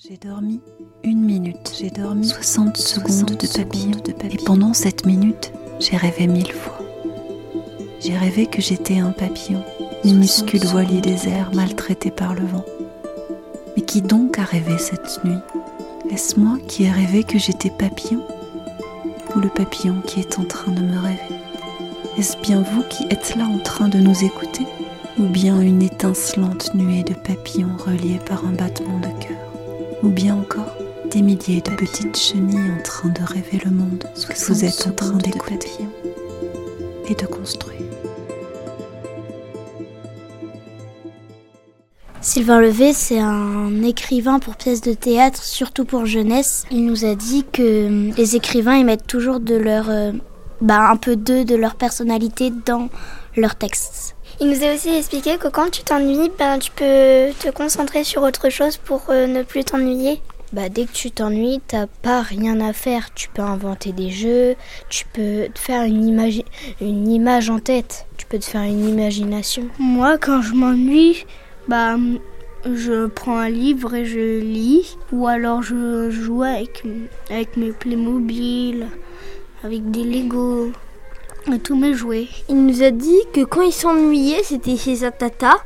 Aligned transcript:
J'ai 0.00 0.16
dormi 0.16 0.60
une 1.02 1.24
minute, 1.24 1.74
j'ai 1.76 1.90
dormi 1.90 2.24
60 2.24 2.76
secondes 2.76 3.36
de 3.36 3.46
papillon, 3.48 3.90
de 3.90 4.12
papillon. 4.12 4.30
Et 4.30 4.44
pendant 4.44 4.72
cette 4.72 5.04
minute, 5.04 5.52
j'ai 5.80 5.96
rêvé 5.96 6.28
mille 6.28 6.52
fois. 6.52 6.78
J'ai 7.98 8.16
rêvé 8.16 8.46
que 8.46 8.62
j'étais 8.62 9.00
un 9.00 9.10
papillon, 9.10 9.60
minuscule 10.04 10.64
voilier 10.66 11.00
des 11.00 11.26
airs 11.26 11.52
maltraité 11.52 12.12
par 12.12 12.34
le 12.34 12.46
vent. 12.46 12.64
Mais 13.74 13.82
qui 13.82 14.00
donc 14.00 14.38
a 14.38 14.44
rêvé 14.44 14.78
cette 14.78 15.24
nuit? 15.24 15.40
Est-ce 16.12 16.38
moi 16.38 16.58
qui 16.68 16.84
ai 16.84 16.92
rêvé 16.92 17.24
que 17.24 17.40
j'étais 17.40 17.70
papillon? 17.70 18.22
Ou 19.34 19.40
le 19.40 19.48
papillon 19.48 20.00
qui 20.06 20.20
est 20.20 20.38
en 20.38 20.44
train 20.44 20.70
de 20.70 20.80
me 20.80 20.96
rêver? 20.96 21.40
Est-ce 22.16 22.36
bien 22.36 22.62
vous 22.62 22.84
qui 22.84 23.02
êtes 23.10 23.34
là 23.34 23.46
en 23.46 23.58
train 23.58 23.88
de 23.88 23.98
nous 23.98 24.24
écouter? 24.24 24.64
Ou 25.18 25.24
bien 25.24 25.60
une 25.60 25.82
étincelante 25.82 26.72
nuée 26.76 27.02
de 27.02 27.14
papillons 27.14 27.76
reliés 27.84 28.20
par 28.24 28.46
un 28.46 28.52
battement 28.52 29.00
de 29.00 29.08
cœur? 29.20 29.47
Ou 30.02 30.08
bien 30.08 30.36
encore 30.36 30.74
des 31.10 31.22
milliers 31.22 31.60
de 31.60 31.70
petites 31.74 32.16
chenilles 32.16 32.70
en 32.78 32.82
train 32.82 33.08
de 33.08 33.22
rêver 33.22 33.60
le 33.64 33.70
monde 33.70 34.04
que 34.14 34.44
vous 34.46 34.64
êtes 34.64 34.86
en 34.86 34.92
train 34.92 35.16
d'écouter 35.16 35.70
et 37.08 37.14
de 37.14 37.26
construire. 37.26 37.78
Sylvain 42.20 42.60
Levé, 42.60 42.92
c'est 42.92 43.20
un 43.20 43.82
écrivain 43.82 44.38
pour 44.38 44.56
pièces 44.56 44.82
de 44.82 44.92
théâtre, 44.92 45.42
surtout 45.42 45.84
pour 45.84 46.04
jeunesse. 46.04 46.66
Il 46.70 46.84
nous 46.84 47.04
a 47.04 47.14
dit 47.14 47.44
que 47.50 48.14
les 48.14 48.36
écrivains 48.36 48.76
ils 48.76 48.84
mettent 48.84 49.06
toujours 49.06 49.40
de 49.40 49.54
leur, 49.54 49.88
euh, 49.88 50.12
bah, 50.60 50.90
un 50.90 50.96
peu 50.96 51.16
d'eux, 51.16 51.44
de 51.44 51.54
leur 51.54 51.76
personnalité 51.76 52.52
dans 52.66 52.90
leurs 53.36 53.54
textes. 53.54 54.14
Il 54.40 54.50
nous 54.50 54.62
a 54.62 54.72
aussi 54.72 54.94
expliqué 54.94 55.36
que 55.36 55.48
quand 55.48 55.68
tu 55.68 55.82
t'ennuies, 55.82 56.30
ben, 56.38 56.60
tu 56.60 56.70
peux 56.70 57.32
te 57.40 57.50
concentrer 57.50 58.04
sur 58.04 58.22
autre 58.22 58.50
chose 58.50 58.76
pour 58.76 59.06
euh, 59.08 59.26
ne 59.26 59.42
plus 59.42 59.64
t'ennuyer. 59.64 60.22
Bah, 60.52 60.68
dès 60.68 60.84
que 60.84 60.92
tu 60.92 61.10
t'ennuies, 61.10 61.60
t'as 61.66 61.88
pas 61.88 62.22
rien 62.22 62.60
à 62.60 62.72
faire. 62.72 63.12
Tu 63.14 63.28
peux 63.30 63.42
inventer 63.42 63.90
des 63.90 64.10
jeux, 64.10 64.54
tu 64.88 65.06
peux 65.12 65.48
te 65.52 65.58
faire 65.58 65.82
une 65.82 66.06
image, 66.06 66.42
une 66.80 67.08
image 67.08 67.50
en 67.50 67.58
tête, 67.58 68.06
tu 68.16 68.26
peux 68.26 68.38
te 68.38 68.44
faire 68.44 68.62
une 68.62 68.88
imagination. 68.88 69.64
Moi, 69.80 70.18
quand 70.18 70.40
je 70.40 70.54
m'ennuie, 70.54 71.26
bah, 71.66 71.96
je 72.64 73.06
prends 73.06 73.38
un 73.38 73.50
livre 73.50 73.94
et 73.94 74.04
je 74.04 74.38
lis, 74.38 74.96
ou 75.10 75.26
alors 75.26 75.62
je 75.62 76.10
joue 76.10 76.44
avec, 76.44 76.84
avec 77.28 77.56
mes 77.56 77.72
Playmobil, 77.72 78.86
avec 79.64 79.90
des 79.90 80.04
Tous 81.56 81.76
mes 81.76 81.94
jouets. 81.94 82.28
Il 82.50 82.66
nous 82.66 82.82
a 82.82 82.90
dit 82.90 83.22
que 83.32 83.42
quand 83.42 83.62
il 83.62 83.72
s'ennuyait, 83.72 84.42
c'était 84.42 84.76
chez 84.76 84.96
sa 84.96 85.10
tata 85.10 85.56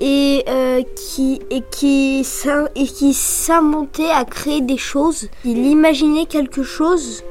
et 0.00 0.42
euh, 0.48 0.82
qui 0.96 1.40
et 1.48 1.62
qui 1.70 2.26
et 2.74 2.84
qui 2.84 3.14
s'inventait 3.14 4.10
à 4.10 4.24
créer 4.24 4.60
des 4.60 4.76
choses. 4.76 5.28
Il 5.44 5.64
imaginait 5.64 6.26
quelque 6.26 6.64
chose 6.64 7.22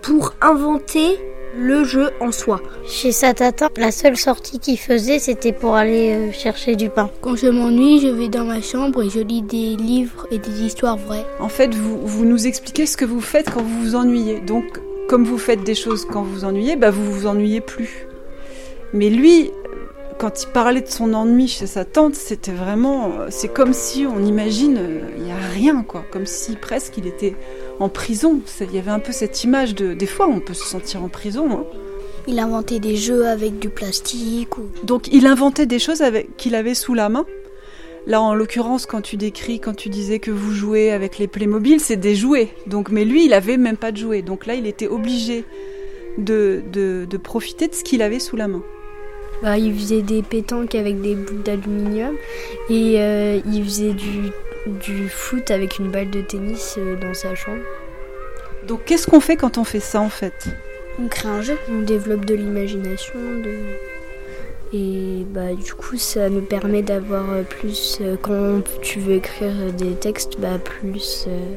pour 0.00 0.32
inventer 0.40 1.18
le 1.56 1.84
jeu 1.84 2.10
en 2.20 2.32
soi. 2.32 2.60
Chez 2.88 3.12
sa 3.12 3.34
tata, 3.34 3.68
la 3.76 3.92
seule 3.92 4.16
sortie 4.16 4.58
qu'il 4.58 4.78
faisait, 4.78 5.18
c'était 5.18 5.52
pour 5.52 5.74
aller 5.74 6.12
euh, 6.12 6.32
chercher 6.32 6.76
du 6.76 6.88
pain. 6.88 7.10
Quand 7.20 7.36
je 7.36 7.48
m'ennuie, 7.48 8.00
je 8.00 8.08
vais 8.08 8.28
dans 8.28 8.44
ma 8.44 8.62
chambre 8.62 9.02
et 9.02 9.10
je 9.10 9.20
lis 9.20 9.42
des 9.42 9.76
livres 9.76 10.26
et 10.30 10.38
des 10.38 10.62
histoires 10.62 10.96
vraies. 10.96 11.26
En 11.40 11.50
fait, 11.50 11.74
vous, 11.74 12.00
vous 12.06 12.24
nous 12.24 12.46
expliquez 12.46 12.86
ce 12.86 12.96
que 12.96 13.04
vous 13.04 13.20
faites 13.20 13.50
quand 13.50 13.62
vous 13.62 13.80
vous 13.82 13.94
ennuyez. 13.96 14.40
Donc, 14.40 14.80
comme 15.08 15.24
vous 15.24 15.38
faites 15.38 15.62
des 15.62 15.74
choses 15.74 16.06
quand 16.10 16.22
vous 16.22 16.32
vous 16.32 16.44
ennuyez, 16.44 16.76
bah 16.76 16.90
vous 16.90 17.12
vous 17.12 17.26
ennuyez 17.26 17.60
plus. 17.60 18.06
Mais 18.92 19.10
lui, 19.10 19.50
quand 20.18 20.42
il 20.42 20.48
parlait 20.48 20.80
de 20.80 20.88
son 20.88 21.14
ennui 21.14 21.48
chez 21.48 21.66
sa 21.66 21.84
tante, 21.84 22.14
c'était 22.14 22.52
vraiment, 22.52 23.12
c'est 23.28 23.52
comme 23.52 23.72
si 23.72 24.06
on 24.06 24.24
imagine, 24.24 24.80
il 25.16 25.24
n'y 25.24 25.32
a 25.32 25.36
rien 25.36 25.82
quoi, 25.82 26.04
comme 26.10 26.26
si 26.26 26.56
presque 26.56 26.96
il 26.98 27.06
était 27.06 27.34
en 27.80 27.88
prison. 27.88 28.40
Il 28.60 28.74
y 28.74 28.78
avait 28.78 28.90
un 28.90 29.00
peu 29.00 29.12
cette 29.12 29.44
image 29.44 29.74
de, 29.74 29.94
des 29.94 30.06
fois 30.06 30.26
on 30.28 30.40
peut 30.40 30.54
se 30.54 30.64
sentir 30.64 31.02
en 31.02 31.08
prison. 31.08 31.48
Hein. 31.50 31.64
Il 32.26 32.38
inventait 32.38 32.80
des 32.80 32.96
jeux 32.96 33.26
avec 33.26 33.58
du 33.58 33.68
plastique. 33.68 34.56
Ou... 34.56 34.68
Donc 34.84 35.08
il 35.12 35.26
inventait 35.26 35.66
des 35.66 35.78
choses 35.78 36.02
qu'il 36.36 36.54
avait 36.54 36.74
sous 36.74 36.94
la 36.94 37.08
main 37.08 37.26
Là, 38.06 38.20
en 38.20 38.34
l'occurrence, 38.34 38.84
quand 38.84 39.00
tu 39.00 39.16
décris, 39.16 39.60
quand 39.60 39.74
tu 39.74 39.88
disais 39.88 40.18
que 40.18 40.30
vous 40.30 40.52
jouez 40.52 40.90
avec 40.90 41.18
les 41.18 41.26
Playmobil, 41.26 41.80
c'est 41.80 41.96
des 41.96 42.14
jouets. 42.14 42.50
Donc, 42.66 42.90
mais 42.90 43.04
lui, 43.04 43.24
il 43.24 43.32
avait 43.32 43.56
même 43.56 43.78
pas 43.78 43.92
de 43.92 43.96
jouets. 43.96 44.20
Donc 44.20 44.44
là, 44.44 44.54
il 44.54 44.66
était 44.66 44.86
obligé 44.86 45.44
de, 46.18 46.62
de, 46.70 47.16
profiter 47.16 47.66
de 47.66 47.74
ce 47.74 47.82
qu'il 47.82 48.02
avait 48.02 48.18
sous 48.18 48.36
la 48.36 48.46
main. 48.46 48.62
Bah, 49.42 49.56
il 49.56 49.74
faisait 49.74 50.02
des 50.02 50.22
pétanques 50.22 50.74
avec 50.74 51.00
des 51.00 51.14
bouts 51.14 51.42
d'aluminium 51.42 52.14
et 52.68 53.00
euh, 53.00 53.40
il 53.46 53.64
faisait 53.64 53.92
du, 53.92 54.30
du, 54.66 55.08
foot 55.08 55.50
avec 55.50 55.78
une 55.78 55.90
balle 55.90 56.10
de 56.10 56.20
tennis 56.20 56.76
euh, 56.78 56.96
dans 56.96 57.14
sa 57.14 57.34
chambre. 57.34 57.62
Donc, 58.66 58.84
qu'est-ce 58.84 59.06
qu'on 59.06 59.20
fait 59.20 59.36
quand 59.36 59.58
on 59.58 59.64
fait 59.64 59.80
ça 59.80 60.00
en 60.00 60.10
fait? 60.10 60.48
On 60.98 61.08
crée 61.08 61.28
un 61.28 61.42
jeu, 61.42 61.58
on 61.70 61.80
développe 61.80 62.24
de 62.24 62.34
l'imagination, 62.34 63.14
de... 63.42 63.50
Et 64.76 65.24
bah, 65.32 65.54
du 65.54 65.72
coup, 65.72 65.96
ça 65.96 66.28
nous 66.28 66.40
permet 66.40 66.82
d'avoir 66.82 67.30
euh, 67.30 67.42
plus, 67.44 67.98
euh, 68.00 68.16
quand 68.20 68.60
tu 68.82 68.98
veux 68.98 69.14
écrire 69.14 69.72
des 69.72 69.92
textes, 69.92 70.40
bah, 70.40 70.58
plus 70.58 71.26
euh, 71.28 71.54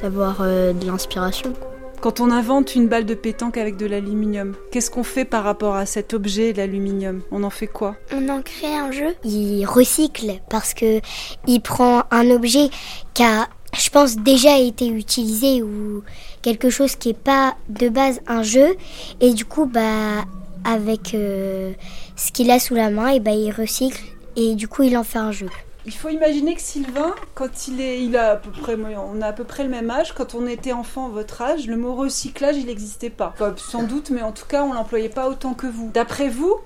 d'avoir 0.00 0.42
de 0.42 0.86
l'inspiration. 0.86 1.52
Quand 2.00 2.20
on 2.20 2.30
invente 2.30 2.74
une 2.74 2.88
balle 2.88 3.04
de 3.04 3.14
pétanque 3.14 3.58
avec 3.58 3.76
de 3.76 3.84
l'aluminium, 3.84 4.54
qu'est-ce 4.70 4.90
qu'on 4.90 5.04
fait 5.04 5.26
par 5.26 5.44
rapport 5.44 5.76
à 5.76 5.84
cet 5.84 6.14
objet, 6.14 6.54
l'aluminium? 6.54 7.20
On 7.30 7.44
en 7.44 7.50
fait 7.50 7.66
quoi? 7.66 7.96
On 8.12 8.28
en 8.30 8.40
crée 8.40 8.74
un 8.74 8.90
jeu. 8.90 9.14
Il 9.24 9.66
recycle 9.66 10.40
parce 10.48 10.72
que 10.72 11.00
il 11.46 11.60
prend 11.60 12.04
un 12.10 12.30
objet 12.30 12.70
qui 13.12 13.22
a, 13.22 13.46
je 13.78 13.90
pense, 13.90 14.16
déjà 14.16 14.58
été 14.58 14.88
utilisé 14.88 15.62
ou 15.62 16.02
quelque 16.40 16.70
chose 16.70 16.96
qui 16.96 17.08
n'est 17.08 17.14
pas 17.14 17.54
de 17.68 17.90
base 17.90 18.20
un 18.26 18.42
jeu, 18.42 18.74
et 19.20 19.32
du 19.34 19.44
coup, 19.44 19.66
bah, 19.66 20.24
avec 20.64 21.14
euh, 21.14 21.72
ce 22.16 22.32
qu'il 22.32 22.50
a 22.50 22.58
sous 22.58 22.74
la 22.74 22.90
main, 22.90 23.08
et 23.08 23.20
ben 23.20 23.32
il 23.32 23.52
recycle 23.52 24.02
et 24.36 24.54
du 24.54 24.68
coup 24.68 24.82
il 24.82 24.96
en 24.96 25.04
fait 25.04 25.18
un 25.18 25.32
jeu. 25.32 25.48
Il 25.84 25.92
faut 25.92 26.08
imaginer 26.08 26.54
que 26.54 26.60
Sylvain, 26.60 27.12
quand 27.34 27.66
il 27.66 27.80
est, 27.80 28.04
il 28.04 28.16
a 28.16 28.32
à 28.32 28.36
peu 28.36 28.50
près, 28.50 28.76
on 28.76 29.20
a 29.20 29.26
à 29.26 29.32
peu 29.32 29.42
près 29.42 29.64
le 29.64 29.68
même 29.68 29.90
âge. 29.90 30.12
Quand 30.14 30.36
on 30.36 30.46
était 30.46 30.72
enfant, 30.72 31.08
votre 31.08 31.42
âge, 31.42 31.66
le 31.66 31.76
mot 31.76 31.96
recyclage, 31.96 32.56
il 32.56 32.66
n'existait 32.66 33.10
pas. 33.10 33.34
sans 33.56 33.82
doute, 33.82 34.10
mais 34.10 34.22
en 34.22 34.30
tout 34.30 34.46
cas, 34.46 34.62
on 34.62 34.72
l'employait 34.72 35.08
pas 35.08 35.28
autant 35.28 35.54
que 35.54 35.66
vous. 35.66 35.90
D'après 35.92 36.28
vous, 36.28 36.56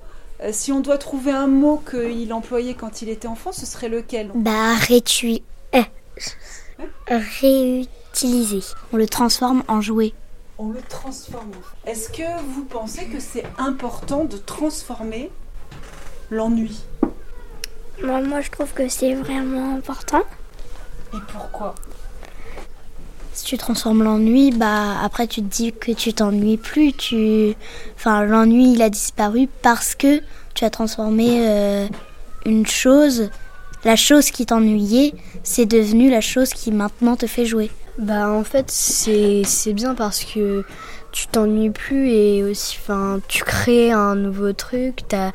euh, 0.43 0.49
si 0.51 0.71
on 0.71 0.81
doit 0.81 0.99
trouver 0.99 1.31
un 1.31 1.47
mot 1.47 1.81
qu'il 1.89 2.31
employait 2.31 2.75
quand 2.75 3.01
il 3.01 3.09
était 3.09 3.27
enfant, 3.27 3.51
ce 3.51 3.65
serait 3.65 3.89
lequel? 3.89 4.29
Bah, 4.35 4.75
rétu... 4.75 5.39
Euh, 5.73 5.81
réutiliser. 7.41 8.63
On 8.93 8.97
le 8.97 9.07
transforme 9.07 9.63
en 9.67 9.81
jouet 9.81 10.13
on 10.57 10.69
le 10.69 10.81
transforme. 10.81 11.51
Est-ce 11.85 12.09
que 12.09 12.41
vous 12.53 12.65
pensez 12.65 13.05
que 13.05 13.19
c'est 13.19 13.45
important 13.57 14.25
de 14.25 14.37
transformer 14.37 15.29
l'ennui? 16.31 16.81
Moi, 18.03 18.41
je 18.41 18.51
trouve 18.51 18.73
que 18.73 18.89
c'est 18.89 19.13
vraiment 19.13 19.75
important. 19.75 20.23
Et 21.13 21.17
pourquoi? 21.31 21.75
Si 23.33 23.45
tu 23.45 23.57
transformes 23.57 24.03
l'ennui, 24.03 24.51
bah 24.51 24.99
après 25.01 25.27
tu 25.27 25.41
te 25.41 25.47
dis 25.47 25.71
que 25.71 25.91
tu 25.91 26.11
t'ennuies 26.11 26.57
plus. 26.57 26.91
Tu, 26.93 27.53
enfin 27.95 28.25
l'ennui 28.25 28.73
il 28.73 28.81
a 28.81 28.89
disparu 28.89 29.47
parce 29.61 29.93
que 29.93 30.21
tu 30.55 30.65
as 30.65 30.71
transformé 30.71 31.47
euh, 31.47 31.87
une 32.47 32.65
chose, 32.65 33.29
la 33.83 33.95
chose 33.95 34.31
qui 34.31 34.47
t'ennuyait, 34.47 35.13
c'est 35.43 35.67
devenu 35.67 36.09
la 36.09 36.19
chose 36.19 36.49
qui 36.49 36.71
maintenant 36.71 37.15
te 37.15 37.27
fait 37.27 37.45
jouer. 37.45 37.69
Bah 37.97 38.29
en 38.29 38.43
fait 38.43 38.69
c'est 38.69 39.73
bien 39.73 39.95
parce 39.95 40.23
que 40.23 40.63
tu 41.11 41.27
t'ennuies 41.27 41.71
plus 41.71 42.09
et 42.11 42.43
aussi 42.43 42.77
enfin 42.79 43.19
tu 43.27 43.43
crées 43.43 43.91
un 43.91 44.13
nouveau 44.15 44.53
truc 44.53 45.01
as... 45.13 45.31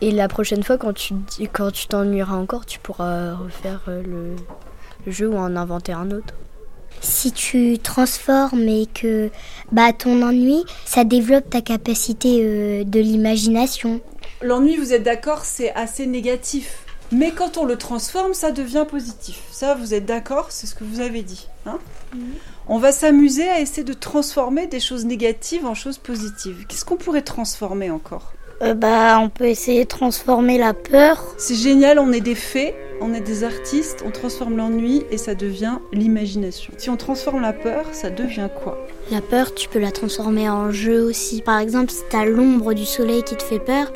et 0.00 0.10
la 0.10 0.26
prochaine 0.26 0.64
fois 0.64 0.76
quand 0.76 0.92
tu 0.92 1.14
quand 1.52 1.70
tu 1.70 1.86
t'ennuieras 1.86 2.34
encore 2.34 2.66
tu 2.66 2.80
pourras 2.80 3.34
refaire 3.34 3.82
euh, 3.86 4.02
le, 4.02 4.34
le, 5.06 5.12
jeu 5.12 5.28
ou 5.28 5.36
en 5.36 5.54
inventer 5.54 5.92
un 5.92 6.10
autre. 6.10 6.34
Si 7.00 7.30
tu 7.30 7.78
transformes 7.78 8.66
et 8.66 8.86
que 8.92 9.30
bah 9.70 9.92
ton 9.92 10.22
ennui 10.22 10.64
ça 10.84 11.04
développe 11.04 11.48
ta 11.48 11.60
capacité 11.60 12.40
euh, 12.42 12.82
de 12.82 12.98
l'imagination. 12.98 14.00
L'ennui 14.42 14.76
vous 14.76 14.92
êtes 14.92 15.04
d'accord 15.04 15.44
c'est 15.44 15.72
assez 15.74 16.06
négatif 16.06 16.86
mais 17.12 17.32
quand 17.32 17.56
on 17.56 17.64
le 17.64 17.76
transforme, 17.76 18.34
ça 18.34 18.52
devient 18.52 18.86
positif. 18.88 19.40
Ça, 19.50 19.74
vous 19.74 19.94
êtes 19.94 20.06
d'accord 20.06 20.52
C'est 20.52 20.68
ce 20.68 20.76
que 20.76 20.84
vous 20.84 21.00
avez 21.00 21.22
dit. 21.22 21.48
Hein? 21.66 21.80
On 22.68 22.78
va 22.78 22.92
s'amuser 22.92 23.48
à 23.48 23.60
essayer 23.60 23.84
de 23.84 23.92
transformer 23.92 24.66
des 24.66 24.80
choses 24.80 25.04
négatives 25.04 25.66
en 25.66 25.74
choses 25.74 25.98
positives. 25.98 26.66
Qu'est-ce 26.68 26.84
qu'on 26.84 26.96
pourrait 26.96 27.22
transformer 27.22 27.90
encore 27.90 28.32
euh, 28.62 28.74
Bah, 28.74 29.18
on 29.20 29.28
peut 29.28 29.46
essayer 29.46 29.84
de 29.84 29.88
transformer 29.88 30.58
la 30.58 30.74
peur. 30.74 31.34
C'est 31.38 31.54
génial, 31.54 31.98
on 31.98 32.12
est 32.12 32.20
des 32.20 32.34
faits, 32.34 32.74
on 33.00 33.14
est 33.14 33.20
des 33.20 33.44
artistes, 33.44 34.04
on 34.06 34.10
transforme 34.10 34.56
l'ennui 34.56 35.02
et 35.10 35.18
ça 35.18 35.34
devient 35.34 35.78
l'imagination. 35.92 36.72
Si 36.76 36.90
on 36.90 36.96
transforme 36.96 37.40
la 37.40 37.52
peur, 37.52 37.86
ça 37.92 38.10
devient 38.10 38.48
quoi 38.62 38.86
La 39.10 39.20
peur, 39.20 39.54
tu 39.54 39.68
peux 39.68 39.78
la 39.78 39.90
transformer 39.90 40.48
en 40.48 40.70
jeu 40.70 41.02
aussi. 41.02 41.42
Par 41.42 41.58
exemple, 41.58 41.90
si 41.90 42.02
t'as 42.10 42.24
l'ombre 42.24 42.74
du 42.74 42.84
soleil 42.84 43.22
qui 43.22 43.36
te 43.36 43.42
fait 43.42 43.58
peur, 43.58 43.92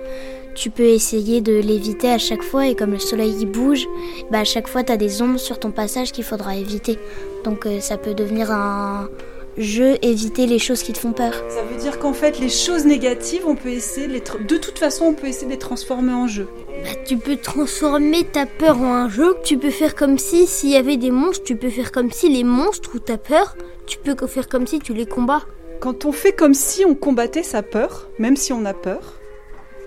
tu 0.55 0.71
peux 0.71 0.85
essayer 0.85 1.41
de 1.41 1.53
l'éviter 1.53 2.11
à 2.11 2.19
chaque 2.19 2.43
fois 2.43 2.67
et 2.69 2.75
comme 2.75 2.93
le 2.93 2.99
soleil 2.99 3.35
il 3.41 3.47
bouge, 3.47 3.87
bah 4.31 4.41
à 4.41 4.45
chaque 4.45 4.69
fois 4.69 4.83
tu 4.85 4.93
as 4.93 4.97
des 4.97 5.21
ombres 5.23 5.39
sur 5.39 5.59
ton 5.59 5.71
passage 5.71 6.13
qu'il 6.13 6.25
faudra 6.25 6.57
éviter. 6.57 6.99
Donc 7.45 7.67
euh, 7.67 7.81
ça 7.81 7.97
peut 7.99 8.15
devenir 8.15 8.51
un 8.51 9.09
jeu 9.57 9.95
éviter 10.03 10.47
les 10.47 10.59
choses 10.59 10.83
qui 10.83 10.93
te 10.93 10.99
font 10.99 11.13
peur. 11.13 11.33
Ça 11.49 11.63
veut 11.63 11.77
dire 11.81 11.99
qu'en 12.01 12.13
fait 12.13 12.41
les 12.41 12.49
choses 12.49 12.87
négatives, 12.87 13.43
on 13.47 13.55
peut 13.55 13.69
essayer 13.69 14.09
de 14.09 14.13
les 14.13 14.21
tra- 14.21 14.45
de 14.45 14.57
toute 14.57 14.79
façon, 14.79 15.05
on 15.07 15.15
peut 15.15 15.29
essayer 15.29 15.47
de 15.47 15.53
les 15.53 15.59
transformer 15.59 16.13
en 16.13 16.27
jeu. 16.27 16.49
Bah, 16.83 16.91
tu 17.07 17.17
peux 17.17 17.37
transformer 17.37 18.25
ta 18.25 18.47
peur 18.47 18.79
en 18.79 18.93
un 18.95 19.09
jeu. 19.09 19.37
Tu 19.45 19.57
peux 19.57 19.71
faire 19.71 19.95
comme 19.95 20.19
si 20.19 20.47
s'il 20.47 20.71
y 20.71 20.77
avait 20.77 20.97
des 20.97 21.11
monstres, 21.13 21.45
tu 21.45 21.57
peux 21.57 21.71
faire 21.71 21.93
comme 21.93 22.11
si 22.11 22.29
les 22.29 22.45
monstres 22.45 22.91
ou 22.95 22.99
ta 22.99 23.17
peur, 23.17 23.57
tu 23.87 23.99
peux 23.99 24.15
faire 24.27 24.49
comme 24.49 24.67
si 24.67 24.81
tu 24.81 24.93
les 24.93 25.07
combats. 25.07 25.43
Quand 25.81 26.05
on 26.05 26.13
fait 26.13 26.33
comme 26.33 26.55
si 26.55 26.85
on 26.85 26.95
combattait 26.95 27.43
sa 27.43 27.63
peur, 27.63 28.09
même 28.19 28.37
si 28.37 28.53
on 28.53 28.65
a 28.65 28.75
peur, 28.75 29.21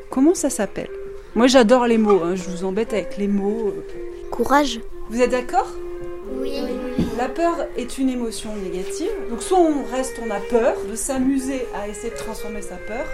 comment 0.09 0.36
ça 0.36 0.50
s'appelle? 0.50 0.89
Moi 1.36 1.48
j'adore 1.48 1.88
les 1.88 1.98
mots, 1.98 2.21
hein, 2.24 2.36
je 2.36 2.44
vous 2.44 2.63
embête 2.65 2.94
avec 2.94 3.18
les 3.18 3.27
mots. 3.27 3.74
Courage. 4.31 4.80
Vous 5.09 5.21
êtes 5.21 5.31
d'accord? 5.31 5.71
Oui. 6.42 6.62
La 7.18 7.30
peur 7.30 7.68
est 7.77 7.98
une 7.98 8.09
émotion 8.09 8.56
négative. 8.56 9.09
Donc 9.30 9.42
soit 9.42 9.59
on 9.59 9.83
reste, 9.95 10.19
on 10.25 10.30
a 10.30 10.39
peur, 10.39 10.75
de 10.89 10.95
s'amuser 10.95 11.65
à 11.75 11.88
essayer 11.88 12.09
de 12.09 12.18
transformer 12.18 12.62
sa 12.62 12.75
peur, 12.75 13.06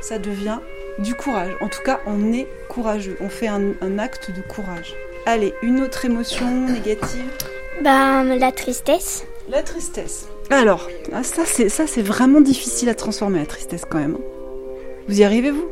ça 0.00 0.18
devient 0.18 0.58
du 0.98 1.14
courage. 1.14 1.52
En 1.60 1.68
tout 1.68 1.82
cas, 1.84 2.00
on 2.06 2.32
est 2.32 2.46
courageux. 2.68 3.16
On 3.20 3.28
fait 3.28 3.46
un, 3.48 3.72
un 3.80 3.98
acte 3.98 4.30
de 4.30 4.42
courage. 4.42 4.94
Allez, 5.26 5.54
une 5.62 5.80
autre 5.82 6.04
émotion 6.04 6.46
négative? 6.66 7.24
Ben, 7.82 8.24
la 8.24 8.52
tristesse. 8.52 9.24
La 9.48 9.62
tristesse. 9.62 10.28
Alors, 10.50 10.88
ah, 11.12 11.22
ça 11.22 11.42
c'est 11.46 11.68
ça 11.68 11.86
c'est 11.86 12.02
vraiment 12.02 12.40
difficile 12.40 12.88
à 12.88 12.94
transformer 12.94 13.38
la 13.38 13.46
tristesse 13.46 13.82
quand 13.88 13.98
même. 13.98 14.18
Vous 15.08 15.20
y 15.20 15.24
arrivez 15.24 15.50
vous? 15.50 15.66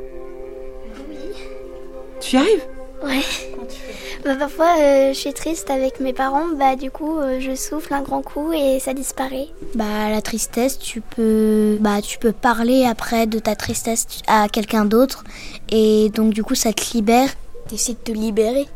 Tu 2.28 2.36
y 2.36 2.38
arrives 2.38 2.62
Ouais. 3.04 3.22
Comment 3.54 3.66
tu 3.68 3.76
fais 3.76 4.22
Bah, 4.24 4.34
parfois, 4.36 4.74
euh, 4.80 5.12
je 5.12 5.18
suis 5.18 5.32
triste 5.32 5.70
avec 5.70 6.00
mes 6.00 6.12
parents, 6.12 6.48
bah 6.58 6.74
du 6.76 6.90
coup, 6.90 7.16
euh, 7.18 7.38
je 7.40 7.54
souffle 7.54 7.94
un 7.94 8.02
grand 8.02 8.22
coup 8.22 8.52
et 8.52 8.80
ça 8.80 8.92
disparaît. 8.92 9.46
Bah 9.76 10.10
la 10.10 10.20
tristesse, 10.20 10.78
tu 10.78 11.00
peux 11.00 11.78
bah 11.80 12.02
tu 12.02 12.18
peux 12.18 12.32
parler 12.32 12.84
après 12.84 13.26
de 13.28 13.38
ta 13.38 13.54
tristesse 13.54 14.06
à 14.26 14.48
quelqu'un 14.48 14.84
d'autre 14.84 15.22
et 15.70 16.10
donc 16.10 16.34
du 16.34 16.42
coup 16.42 16.56
ça 16.56 16.72
te 16.72 16.92
libère. 16.92 17.28
T'essaies 17.68 17.92
de 17.94 17.98
te 17.98 18.12
libérer 18.12 18.66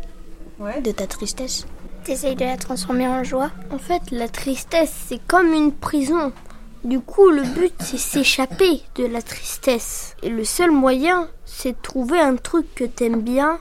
Ouais. 0.61 0.81
de 0.81 0.93
ta 0.93 1.07
tristesse. 1.09 1.67
T'essayes 2.05 2.37
de 2.37 2.45
la 2.45 2.57
transformer 2.57 3.09
en 3.09 3.25
joie. 3.25 3.51
En 3.73 3.79
fait, 3.79 4.03
la 4.13 4.29
tristesse, 4.29 4.93
c'est 5.09 5.21
comme 5.27 5.53
une 5.53 5.73
prison. 5.73 6.33
Du 6.85 7.01
coup, 7.01 7.29
le 7.29 7.43
but, 7.43 7.73
c'est 7.81 7.99
s'échapper 7.99 8.83
de 8.97 9.05
la 9.07 9.23
tristesse. 9.23 10.15
Et 10.23 10.29
le 10.29 10.45
seul 10.45 10.71
moyen, 10.73 11.29
c'est 11.55 11.73
de 11.73 11.83
trouver 11.83 12.19
un 12.19 12.37
truc 12.37 12.75
que 12.75 12.85
t'aimes 12.85 13.21
bien 13.21 13.61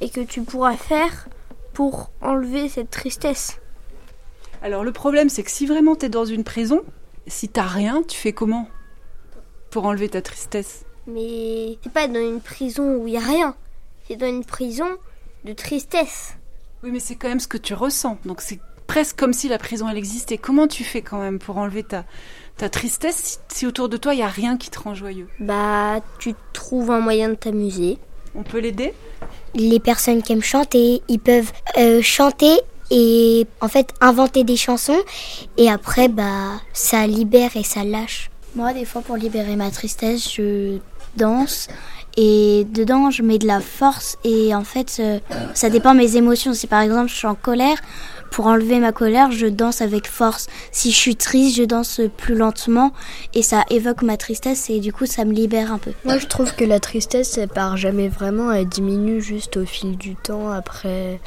et 0.00 0.10
que 0.10 0.20
tu 0.20 0.42
pourras 0.42 0.76
faire 0.76 1.28
pour 1.72 2.10
enlever 2.20 2.68
cette 2.68 2.90
tristesse. 2.90 3.58
Alors 4.62 4.84
le 4.84 4.92
problème 4.92 5.28
c'est 5.28 5.42
que 5.42 5.50
si 5.50 5.66
vraiment 5.66 5.96
t'es 5.96 6.08
dans 6.08 6.24
une 6.24 6.44
prison, 6.44 6.82
si 7.26 7.48
t'as 7.48 7.66
rien, 7.66 8.02
tu 8.02 8.16
fais 8.16 8.32
comment 8.32 8.68
pour 9.70 9.86
enlever 9.86 10.08
ta 10.08 10.22
tristesse? 10.22 10.84
Mais 11.06 11.78
c'est 11.82 11.92
pas 11.92 12.08
dans 12.08 12.20
une 12.20 12.40
prison 12.40 12.96
où 12.96 13.06
il 13.06 13.14
y 13.14 13.16
a 13.16 13.20
rien. 13.20 13.56
C'est 14.06 14.16
dans 14.16 14.26
une 14.26 14.44
prison 14.44 14.88
de 15.44 15.52
tristesse. 15.52 16.34
Oui, 16.82 16.90
mais 16.92 17.00
c'est 17.00 17.16
quand 17.16 17.28
même 17.28 17.40
ce 17.40 17.48
que 17.48 17.58
tu 17.58 17.74
ressens. 17.74 18.18
Donc 18.24 18.40
c'est 18.40 18.60
presque 18.86 19.18
comme 19.18 19.32
si 19.32 19.48
la 19.48 19.58
prison 19.58 19.88
elle 19.88 19.96
existait. 19.96 20.38
Comment 20.38 20.66
tu 20.66 20.84
fais 20.84 21.02
quand 21.02 21.20
même 21.20 21.38
pour 21.38 21.56
enlever 21.58 21.82
ta 21.82 22.04
ta 22.56 22.68
tristesse 22.68 23.16
si, 23.16 23.38
si 23.48 23.66
autour 23.66 23.88
de 23.88 23.96
toi 23.96 24.14
il 24.14 24.20
y 24.20 24.22
a 24.22 24.28
rien 24.28 24.56
qui 24.56 24.70
te 24.70 24.78
rend 24.80 24.94
joyeux 24.94 25.28
Bah, 25.40 26.00
tu 26.18 26.34
trouves 26.52 26.90
un 26.90 27.00
moyen 27.00 27.28
de 27.30 27.34
t'amuser. 27.34 27.98
On 28.34 28.42
peut 28.42 28.58
l'aider? 28.58 28.94
Les 29.54 29.80
personnes 29.80 30.22
qui 30.22 30.32
aiment 30.32 30.42
chanter, 30.42 31.02
ils 31.08 31.18
peuvent 31.20 31.52
euh, 31.78 32.00
chanter 32.02 32.60
et 32.90 33.46
en 33.60 33.68
fait 33.68 33.92
inventer 34.00 34.44
des 34.44 34.56
chansons 34.56 35.00
et 35.56 35.68
après 35.68 36.08
bah 36.08 36.60
ça 36.72 37.06
libère 37.06 37.56
et 37.56 37.64
ça 37.64 37.82
lâche. 37.82 38.30
Moi 38.54 38.72
des 38.72 38.84
fois 38.84 39.02
pour 39.02 39.16
libérer 39.16 39.56
ma 39.56 39.70
tristesse, 39.70 40.34
je 40.34 40.78
danse 41.16 41.68
et 42.16 42.66
dedans 42.70 43.10
je 43.10 43.22
mets 43.22 43.38
de 43.38 43.46
la 43.46 43.60
force 43.60 44.18
et 44.24 44.54
en 44.54 44.64
fait 44.64 44.96
euh, 45.00 45.18
ça 45.54 45.68
dépend 45.68 45.92
de 45.94 45.98
mes 45.98 46.16
émotions. 46.16 46.54
Si 46.54 46.66
par 46.66 46.80
exemple 46.80 47.08
je 47.08 47.16
suis 47.16 47.26
en 47.26 47.34
colère, 47.34 47.78
pour 48.30 48.46
enlever 48.46 48.78
ma 48.78 48.92
colère, 48.92 49.30
je 49.30 49.46
danse 49.46 49.80
avec 49.80 50.06
force. 50.06 50.46
Si 50.72 50.90
je 50.90 50.96
suis 50.96 51.16
triste, 51.16 51.56
je 51.56 51.62
danse 51.64 52.00
plus 52.16 52.34
lentement 52.34 52.92
et 53.34 53.42
ça 53.42 53.64
évoque 53.70 54.02
ma 54.02 54.16
tristesse 54.16 54.70
et 54.70 54.80
du 54.80 54.92
coup 54.92 55.06
ça 55.06 55.24
me 55.24 55.32
libère 55.32 55.72
un 55.72 55.78
peu. 55.78 55.92
Moi, 56.04 56.18
je 56.18 56.26
trouve 56.26 56.54
que 56.54 56.64
la 56.64 56.80
tristesse, 56.80 57.38
elle 57.38 57.48
part 57.48 57.76
jamais 57.76 58.08
vraiment, 58.08 58.52
elle 58.52 58.68
diminue 58.68 59.20
juste 59.20 59.56
au 59.56 59.64
fil 59.64 59.96
du 59.96 60.16
temps. 60.16 60.50
Après, 60.50 61.20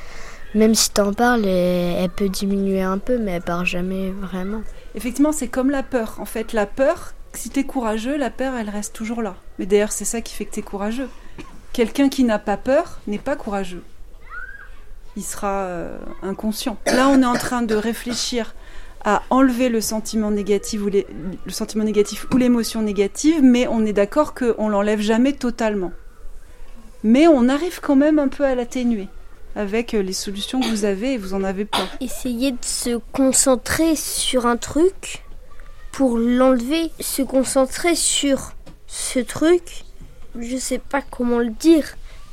même 0.56 0.76
si 0.76 0.92
t'en 0.92 1.14
parles, 1.14 1.46
elle, 1.46 2.04
elle 2.04 2.10
peut 2.10 2.30
diminuer 2.30 2.82
un 2.82 2.98
peu, 2.98 3.18
mais 3.18 3.32
elle 3.32 3.42
part 3.42 3.66
jamais 3.66 4.12
vraiment. 4.12 4.62
Effectivement, 4.96 5.32
c'est 5.32 5.48
comme 5.48 5.70
la 5.70 5.84
peur. 5.84 6.16
En 6.20 6.26
fait, 6.26 6.54
la 6.54 6.66
peur, 6.66 7.14
si 7.34 7.50
t'es 7.50 7.64
courageux, 7.64 8.18
la 8.18 8.30
peur 8.30 8.56
elle 8.56 8.70
reste 8.70 8.94
toujours 8.94 9.22
là. 9.22 9.36
Mais 9.58 9.66
d'ailleurs, 9.66 9.92
c'est 9.92 10.06
ça 10.06 10.22
qui 10.22 10.34
fait 10.34 10.46
que 10.46 10.52
t'es 10.52 10.62
courageux. 10.62 11.10
Quelqu'un 11.74 12.10
qui 12.10 12.24
n'a 12.24 12.40
pas 12.40 12.58
peur 12.58 13.00
n'est 13.08 13.20
pas 13.20 13.36
courageux. 13.36 13.84
Il 15.20 15.24
sera 15.24 15.64
euh, 15.64 15.98
inconscient. 16.24 16.78
Là, 16.86 17.10
on 17.10 17.22
est 17.22 17.26
en 17.26 17.34
train 17.36 17.62
de 17.62 17.76
réfléchir 17.76 18.56
à 19.04 19.22
enlever 19.30 19.68
le 19.68 19.82
sentiment 19.82 20.32
négatif 20.32 20.82
ou 20.82 20.88
les- 20.88 21.06
le 21.46 21.52
sentiment 21.52 21.84
négatif 21.84 22.26
ou 22.34 22.38
l'émotion 22.38 22.82
négative, 22.82 23.42
mais 23.44 23.68
on 23.68 23.86
est 23.86 23.92
d'accord 23.92 24.34
qu'on 24.34 24.70
l'enlève 24.70 25.02
jamais 25.02 25.34
totalement. 25.34 25.92
Mais 27.04 27.28
on 27.28 27.50
arrive 27.50 27.82
quand 27.82 27.98
même 27.98 28.18
un 28.18 28.30
peu 28.30 28.46
à 28.46 28.56
l'atténuer 28.56 29.10
avec 29.58 29.94
euh, 29.94 30.02
les 30.02 30.14
solutions 30.14 30.62
que 30.62 30.68
vous 30.70 30.86
avez 30.86 31.16
et 31.16 31.18
vous 31.18 31.34
en 31.34 31.44
avez 31.44 31.66
plein. 31.66 31.88
Essayer 32.00 32.52
de 32.54 32.58
se 32.64 32.98
concentrer 33.12 33.98
sur 33.98 34.46
un 34.46 34.56
truc 34.56 35.26
pour 35.92 36.18
l'enlever. 36.18 36.92
Se 37.02 37.24
concentrer 37.24 37.96
sur 37.96 38.54
ce 38.88 39.20
truc. 39.20 39.84
Je 40.40 40.56
sais 40.56 40.78
pas 40.78 41.02
comment 41.02 41.40
le 41.40 41.50
dire, 41.50 41.86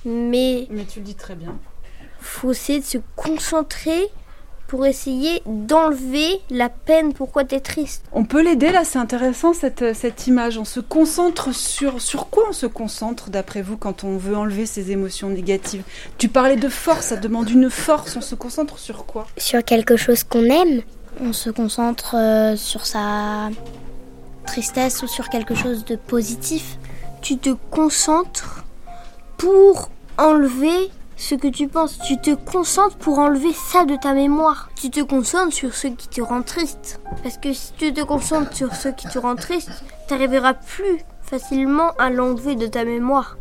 mais 0.04 0.68
Mais 0.70 0.84
tu 0.84 1.00
le 1.00 1.04
dis 1.04 1.16
très 1.16 1.34
bien. 1.34 1.56
Faut 2.26 2.50
essayer 2.50 2.81
de 2.81 2.84
se 2.84 2.99
concentrer 3.17 4.11
pour 4.67 4.84
essayer 4.84 5.43
d'enlever 5.46 6.40
la 6.50 6.69
peine 6.69 7.12
pourquoi 7.12 7.44
t'es 7.44 7.61
triste. 7.61 8.02
On 8.12 8.25
peut 8.25 8.43
l'aider 8.43 8.73
là, 8.73 8.84
c'est 8.84 8.99
intéressant 8.99 9.52
cette, 9.52 9.94
cette 9.94 10.26
image. 10.26 10.58
On 10.58 10.64
se 10.64 10.81
concentre 10.81 11.55
sur 11.55 12.00
sur 12.00 12.31
quoi 12.31 12.44
on 12.49 12.52
se 12.52 12.67
concentre 12.67 13.31
d'après 13.31 13.62
vous 13.62 13.76
quand 13.76 14.05
on 14.05 14.17
veut 14.17 14.37
enlever 14.37 14.67
ces 14.67 14.90
émotions 14.90 15.28
négatives? 15.28 15.84
Tu 16.19 16.28
parlais 16.28 16.56
de 16.56 16.69
force, 16.69 17.06
ça 17.06 17.17
demande 17.17 17.49
une 17.50 17.70
force. 17.70 18.17
On 18.17 18.20
se 18.20 18.34
concentre 18.34 18.78
sur 18.78 19.06
quoi? 19.06 19.26
Sur 19.37 19.62
quelque 19.64 19.96
chose 19.96 20.25
qu'on 20.25 20.44
aime, 20.44 20.82
on 21.20 21.32
se 21.32 21.50
concentre 21.50 22.16
euh, 22.16 22.56
sur 22.56 22.87
sa 22.87 23.50
tristesse 24.47 25.02
ou 25.02 25.06
sur 25.06 25.28
quelque 25.28 25.54
chose 25.54 25.85
de 25.85 25.97
positif. 25.97 26.78
Tu 27.23 27.38
te 27.38 27.50
concentres 27.71 28.64
pour 29.37 29.90
enlever 30.18 30.90
ce 31.16 31.35
que 31.35 31.49
tu 31.49 31.68
penses. 31.68 31.99
Tu 32.06 32.18
te 32.18 32.35
concentres 32.35 32.96
pour 32.96 33.18
enlever 33.18 33.52
ça 33.52 33.85
de 33.85 33.96
ta 33.96 34.12
mémoire. 34.12 34.70
Tu 34.80 34.90
te 34.90 35.00
concentres 35.00 35.54
sur 35.54 35.75
ce 35.75 35.88
qui 35.88 36.08
te 36.08 36.20
rend 36.20 36.42
triste. 36.42 37.00
Parce 37.23 37.38
que 37.38 37.52
si 37.52 37.73
tu 37.76 37.92
te 37.92 38.02
concentres 38.02 38.54
sur 38.54 38.75
ce 38.75 38.88
qui 38.88 39.08
te 39.08 39.18
rend 39.18 39.37
triste, 39.37 39.70
t'arriveras 40.08 40.54
plus 40.54 40.99
facilement 41.23 41.90
à 41.99 42.11
l'enlever 42.11 42.54
de 42.54 42.66
ta 42.66 42.85
mémoire. 42.85 43.37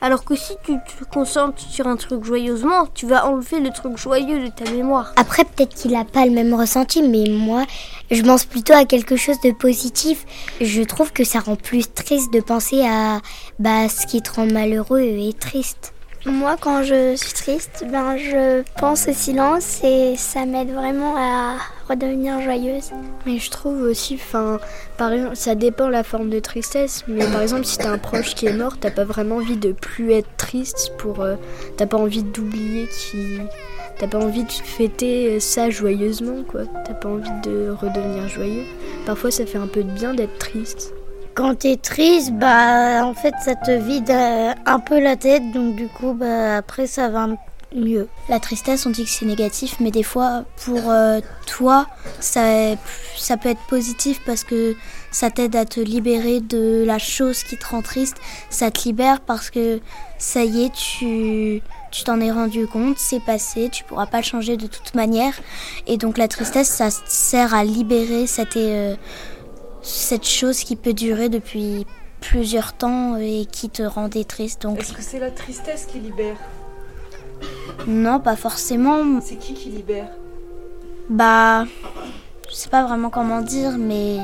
Alors 0.00 0.24
que 0.24 0.36
si 0.36 0.52
tu 0.64 0.74
te 0.74 1.04
concentres 1.12 1.60
sur 1.60 1.88
un 1.88 1.96
truc 1.96 2.22
joyeusement, 2.22 2.86
tu 2.94 3.06
vas 3.06 3.26
enlever 3.26 3.58
le 3.58 3.70
truc 3.70 3.96
joyeux 3.96 4.44
de 4.44 4.48
ta 4.48 4.70
mémoire. 4.70 5.12
Après, 5.16 5.44
peut-être 5.44 5.74
qu'il 5.74 5.90
n'a 5.90 6.04
pas 6.04 6.24
le 6.24 6.30
même 6.30 6.54
ressenti, 6.54 7.02
mais 7.02 7.28
moi, 7.28 7.64
je 8.08 8.22
pense 8.22 8.44
plutôt 8.44 8.74
à 8.74 8.84
quelque 8.84 9.16
chose 9.16 9.40
de 9.40 9.50
positif. 9.50 10.24
Je 10.60 10.82
trouve 10.82 11.12
que 11.12 11.24
ça 11.24 11.40
rend 11.40 11.56
plus 11.56 11.92
triste 11.92 12.32
de 12.32 12.40
penser 12.40 12.86
à 12.86 13.20
bah, 13.58 13.88
ce 13.88 14.06
qui 14.06 14.22
te 14.22 14.32
rend 14.32 14.46
malheureux 14.46 15.00
et 15.00 15.32
triste. 15.32 15.92
Moi, 16.26 16.56
quand 16.60 16.82
je 16.82 17.14
suis 17.16 17.32
triste, 17.32 17.84
ben, 17.90 18.16
je 18.16 18.62
pense 18.78 19.06
au 19.08 19.12
silence 19.12 19.80
et 19.84 20.16
ça 20.16 20.44
m'aide 20.46 20.72
vraiment 20.72 21.14
à 21.16 21.56
redevenir 21.88 22.40
joyeuse. 22.42 22.90
Mais 23.24 23.38
je 23.38 23.50
trouve 23.50 23.82
aussi, 23.82 24.14
enfin, 24.16 24.58
par 24.96 25.12
exemple, 25.12 25.36
ça 25.36 25.54
dépend 25.54 25.88
la 25.88 26.02
forme 26.02 26.28
de 26.28 26.40
tristesse. 26.40 27.04
Mais 27.06 27.24
par 27.26 27.40
exemple, 27.42 27.64
si 27.64 27.78
t'as 27.78 27.90
un 27.90 27.98
proche 27.98 28.34
qui 28.34 28.46
est 28.46 28.52
mort, 28.52 28.78
t'as 28.78 28.90
pas 28.90 29.04
vraiment 29.04 29.36
envie 29.36 29.56
de 29.56 29.72
plus 29.72 30.12
être 30.12 30.28
triste 30.36 30.92
pour. 30.98 31.20
euh, 31.22 31.36
t'as 31.76 31.86
pas 31.86 31.96
envie 31.98 32.24
d'oublier 32.24 32.88
qui. 32.88 33.38
T'as 33.98 34.08
pas 34.08 34.18
envie 34.18 34.44
de 34.44 34.50
fêter 34.52 35.40
ça 35.40 35.70
joyeusement, 35.70 36.42
quoi. 36.46 36.62
T'as 36.84 36.94
pas 36.94 37.08
envie 37.08 37.30
de 37.42 37.70
redevenir 37.70 38.28
joyeux. 38.28 38.64
Parfois, 39.06 39.30
ça 39.30 39.46
fait 39.46 39.58
un 39.58 39.66
peu 39.66 39.82
de 39.82 39.90
bien 39.90 40.14
d'être 40.14 40.38
triste. 40.38 40.94
Quand 41.38 41.54
t'es 41.54 41.76
triste, 41.76 42.32
bah, 42.32 43.14
fait, 43.14 43.32
ça 43.44 43.54
te 43.54 43.70
vide 43.70 44.10
euh, 44.10 44.52
un 44.66 44.80
peu 44.80 44.98
la 44.98 45.14
tête, 45.14 45.52
donc 45.52 45.76
du 45.76 45.86
coup, 45.86 46.12
bah, 46.12 46.56
après, 46.56 46.88
ça 46.88 47.10
va 47.10 47.28
mieux. 47.72 48.08
La 48.28 48.40
tristesse, 48.40 48.86
on 48.86 48.90
dit 48.90 49.04
que 49.04 49.10
c'est 49.10 49.24
négatif, 49.24 49.76
mais 49.78 49.92
des 49.92 50.02
fois, 50.02 50.42
pour 50.64 50.90
euh, 50.90 51.20
toi, 51.46 51.86
ça, 52.18 52.74
peut 53.40 53.50
être 53.50 53.64
positif 53.68 54.20
parce 54.26 54.42
que 54.42 54.74
ça 55.12 55.30
t'aide 55.30 55.54
à 55.54 55.64
te 55.64 55.78
libérer 55.78 56.40
de 56.40 56.82
la 56.84 56.98
chose 56.98 57.44
qui 57.44 57.56
te 57.56 57.68
rend 57.68 57.82
triste. 57.82 58.16
Ça 58.50 58.72
te 58.72 58.82
libère 58.88 59.20
parce 59.20 59.50
que 59.50 59.78
ça 60.18 60.42
y 60.42 60.64
est, 60.64 60.72
tu 60.72 61.62
t'en 62.04 62.20
es 62.20 62.32
rendu 62.32 62.66
compte, 62.66 62.98
c'est 62.98 63.22
passé, 63.22 63.68
tu 63.70 63.84
pourras 63.84 64.06
pas 64.06 64.22
changer 64.22 64.56
de 64.56 64.66
toute 64.66 64.96
manière. 64.96 65.34
Et 65.86 65.98
donc 65.98 66.18
la 66.18 66.26
tristesse, 66.26 66.68
ça 66.68 66.90
sert 66.90 67.54
à 67.54 67.62
libérer 67.62 68.26
cette, 68.26 68.56
euh, 68.56 68.96
cette 69.82 70.26
chose 70.26 70.64
qui 70.64 70.76
peut 70.76 70.92
durer 70.92 71.28
depuis 71.28 71.86
plusieurs 72.20 72.72
temps 72.72 73.16
et 73.16 73.46
qui 73.50 73.70
te 73.70 73.82
rendait 73.82 74.24
triste. 74.24 74.62
Donc... 74.62 74.80
Est-ce 74.80 74.92
que 74.92 75.02
c'est 75.02 75.18
la 75.18 75.30
tristesse 75.30 75.86
qui 75.86 75.98
libère 75.98 76.36
Non, 77.86 78.20
pas 78.20 78.36
forcément. 78.36 79.20
C'est 79.20 79.36
qui 79.36 79.54
qui 79.54 79.68
libère 79.70 80.08
Bah, 81.08 81.64
je 82.48 82.54
sais 82.54 82.68
pas 82.68 82.84
vraiment 82.84 83.10
comment 83.10 83.40
dire, 83.40 83.76
mais. 83.78 84.16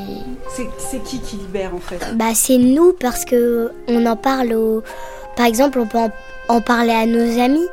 C'est 0.79 1.03
qui 1.03 1.21
qui 1.21 1.37
libère 1.37 1.75
en 1.75 1.79
fait 1.79 2.17
Bah, 2.17 2.35
c'est 2.35 2.59
nous 2.59 2.95
parce 2.99 3.25
que 3.25 3.71
on 3.89 4.07
en 4.07 4.17
parle 4.17 4.55
au. 4.55 4.83
Par 5.37 5.47
exemple, 5.47 5.79
on 5.79 5.87
peut 5.87 5.99
en, 6.49 6.61
parler 6.61 6.93
à 6.93 7.07
nos 7.07 7.41
amis 7.41 7.67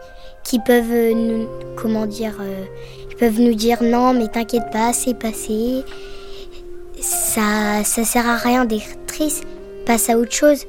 qui 0.44 0.60
peuvent 0.60 1.14
nous. 1.14 1.48
Comment 1.78 2.06
dire 2.06 2.36
euh, 2.42 2.66
Ils 3.10 3.16
peuvent 3.16 3.40
nous 3.40 3.54
dire 3.54 3.82
non, 3.82 4.14
mais 4.14 4.28
t'inquiète 4.28 4.70
pas, 4.72 4.94
c'est 4.94 5.14
passé. 5.14 5.84
Ça, 7.02 7.84
ça 7.84 8.04
sert 8.04 8.28
à 8.28 8.38
rien 8.38 8.66
d'être 8.66 9.06
triste 9.08 9.44
passe 9.86 10.10
à 10.10 10.18
autre 10.18 10.32
chose 10.32 10.66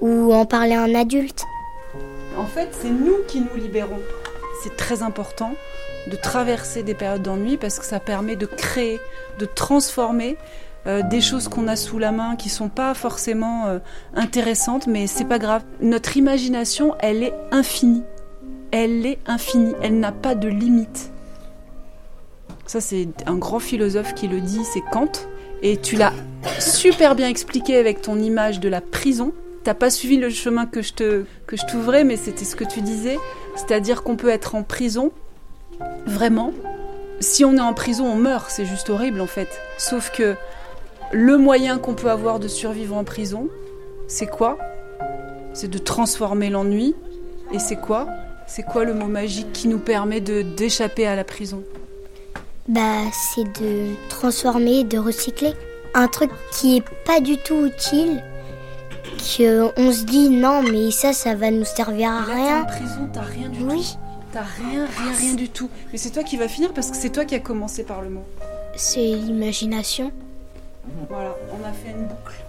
ou 0.00 0.32
en 0.32 0.46
parler 0.46 0.74
à 0.74 0.82
un 0.82 0.94
adulte. 0.94 1.44
En 2.38 2.46
fait, 2.46 2.68
c'est 2.80 2.90
nous 2.90 3.18
qui 3.28 3.40
nous 3.40 3.60
libérons. 3.60 4.00
C'est 4.62 4.76
très 4.76 5.02
important 5.02 5.54
de 6.10 6.16
traverser 6.16 6.82
des 6.82 6.94
périodes 6.94 7.22
d'ennui 7.22 7.56
parce 7.56 7.78
que 7.78 7.84
ça 7.84 8.00
permet 8.00 8.36
de 8.36 8.46
créer, 8.46 9.00
de 9.38 9.44
transformer 9.44 10.36
euh, 10.86 11.02
des 11.02 11.20
choses 11.20 11.48
qu'on 11.48 11.68
a 11.68 11.76
sous 11.76 11.98
la 11.98 12.12
main 12.12 12.36
qui 12.36 12.48
sont 12.48 12.68
pas 12.68 12.94
forcément 12.94 13.66
euh, 13.66 13.78
intéressantes, 14.14 14.86
mais 14.86 15.06
c'est 15.06 15.24
pas 15.24 15.38
grave. 15.38 15.62
Notre 15.80 16.16
imagination, 16.16 16.94
elle 17.00 17.22
est 17.22 17.34
infinie. 17.50 18.02
Elle 18.70 19.04
est 19.06 19.18
infinie. 19.26 19.74
Elle 19.82 20.00
n'a 20.00 20.12
pas 20.12 20.34
de 20.34 20.48
limite. 20.48 21.12
Ça, 22.66 22.80
c'est 22.80 23.08
un 23.26 23.36
grand 23.36 23.58
philosophe 23.58 24.14
qui 24.14 24.28
le 24.28 24.40
dit, 24.40 24.64
c'est 24.64 24.82
Kant. 24.92 25.12
Et 25.62 25.76
tu 25.76 25.96
l'as 25.96 26.12
super 26.58 27.14
bien 27.14 27.28
expliqué 27.28 27.76
avec 27.76 28.02
ton 28.02 28.18
image 28.18 28.60
de 28.60 28.68
la 28.68 28.80
prison. 28.80 29.32
T'as 29.64 29.74
pas 29.74 29.90
suivi 29.90 30.16
le 30.16 30.28
chemin 30.28 30.66
que 30.66 30.82
je 30.82 30.92
te 30.92 31.24
que 31.46 31.56
je 31.56 31.64
t'ouvrais, 31.66 32.02
mais 32.02 32.16
c'était 32.16 32.44
ce 32.44 32.56
que 32.56 32.64
tu 32.64 32.80
disais, 32.80 33.18
c'est-à-dire 33.54 34.02
qu'on 34.02 34.16
peut 34.16 34.28
être 34.28 34.56
en 34.56 34.64
prison, 34.64 35.12
vraiment. 36.04 36.52
Si 37.20 37.44
on 37.44 37.56
est 37.56 37.60
en 37.60 37.74
prison, 37.74 38.06
on 38.06 38.16
meurt, 38.16 38.50
c'est 38.50 38.66
juste 38.66 38.90
horrible 38.90 39.20
en 39.20 39.28
fait. 39.28 39.48
Sauf 39.78 40.10
que 40.10 40.34
le 41.12 41.38
moyen 41.38 41.78
qu'on 41.78 41.94
peut 41.94 42.10
avoir 42.10 42.40
de 42.40 42.48
survivre 42.48 42.96
en 42.96 43.04
prison, 43.04 43.48
c'est 44.08 44.26
quoi? 44.26 44.58
C'est 45.52 45.70
de 45.70 45.78
transformer 45.78 46.50
l'ennui. 46.50 46.96
Et 47.52 47.58
c'est 47.58 47.76
quoi? 47.76 48.08
C'est 48.48 48.62
quoi 48.62 48.84
le 48.84 48.94
mot 48.94 49.06
magique 49.06 49.52
qui 49.52 49.68
nous 49.68 49.78
permet 49.78 50.20
d'échapper 50.20 51.06
à 51.06 51.14
la 51.14 51.22
prison? 51.22 51.62
Bah, 52.72 53.02
c'est 53.12 53.44
de 53.60 53.94
transformer, 54.08 54.84
de 54.84 54.98
recycler. 54.98 55.52
Un 55.94 56.08
truc 56.08 56.30
qui 56.52 56.78
est 56.78 56.84
pas 57.04 57.20
du 57.20 57.36
tout 57.36 57.66
utile, 57.66 58.22
qu'on 59.18 59.92
se 59.92 60.04
dit 60.04 60.30
non, 60.30 60.62
mais 60.62 60.90
ça, 60.90 61.12
ça 61.12 61.34
va 61.34 61.50
nous 61.50 61.66
servir 61.66 62.10
à 62.10 62.22
rien. 62.22 62.62
en 62.62 62.64
prison, 62.64 63.10
t'as 63.12 63.20
rien 63.20 63.48
du 63.50 63.62
oui. 63.62 63.82
tout. 63.92 63.98
T'as 64.32 64.40
rien, 64.40 64.86
rien, 64.86 65.12
rien 65.18 65.34
du 65.34 65.50
tout. 65.50 65.68
Mais 65.92 65.98
c'est 65.98 66.10
toi 66.10 66.22
qui 66.22 66.38
vas 66.38 66.48
finir 66.48 66.72
parce 66.72 66.90
que 66.90 66.96
c'est 66.96 67.10
toi 67.10 67.26
qui 67.26 67.34
as 67.34 67.40
commencé 67.40 67.84
par 67.84 68.00
le 68.00 68.08
mot. 68.08 68.24
C'est 68.74 69.00
l'imagination. 69.16 70.10
Voilà, 71.10 71.36
on 71.50 71.68
a 71.68 71.72
fait 71.72 71.90
une 71.90 72.06
boucle. 72.06 72.42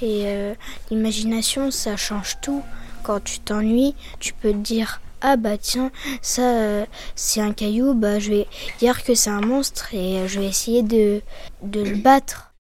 Et 0.00 0.22
euh, 0.26 0.54
l'imagination, 0.90 1.72
ça 1.72 1.96
change 1.96 2.38
tout. 2.40 2.62
Quand 3.02 3.22
tu 3.22 3.40
t'ennuies, 3.40 3.96
tu 4.20 4.32
peux 4.32 4.52
te 4.52 4.58
dire 4.58 5.00
ah 5.26 5.36
bah 5.36 5.56
tiens, 5.56 5.90
ça 6.20 6.42
euh, 6.42 6.86
c'est 7.14 7.40
un 7.40 7.54
caillou, 7.54 7.94
bah 7.94 8.18
je 8.18 8.30
vais 8.30 8.46
dire 8.78 9.02
que 9.02 9.14
c'est 9.14 9.30
un 9.30 9.40
monstre 9.40 9.94
et 9.94 10.18
euh, 10.18 10.28
je 10.28 10.38
vais 10.38 10.46
essayer 10.46 10.82
de, 10.82 11.22
de 11.62 11.82
le 11.82 11.96
battre. 11.96 12.52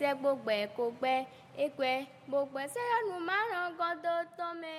se 0.00 0.08
gbogbo 0.20 0.50
e 0.50 0.66
kogbe 0.76 1.12
ekwe 1.64 1.90
gbogbo 2.28 2.56
ese 2.64 2.80
ranu 2.90 3.16
maran 3.28 3.68
godo 3.78 4.14
tome 4.36 4.76